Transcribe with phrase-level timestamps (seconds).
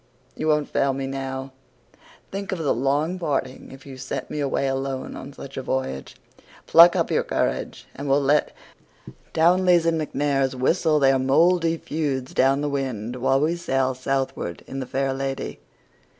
[0.35, 1.51] You won't fail me now.
[2.31, 6.15] Think of the long parting if you send me away alone on such a voyage.
[6.65, 8.51] Pluck up your courage, and we'll let
[9.31, 14.79] Townleys and MacNairs whistle their mouldy feuds down the wind while we sail southward in
[14.79, 15.59] The Fair Lady.